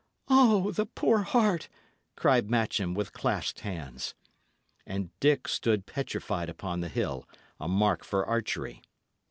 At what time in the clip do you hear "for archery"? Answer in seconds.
8.03-8.81